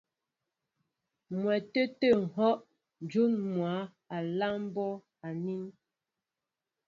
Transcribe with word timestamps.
M̀mwɛtê 1.31 1.83
tê 1.99 2.09
ŋ̀hɔ́ 2.21 2.53
ǹjún 3.03 3.33
mwǎ 3.53 3.73
á 4.15 4.17
láŋ 4.39 4.55
bɔ́ 4.73 4.91
anín. 5.27 5.63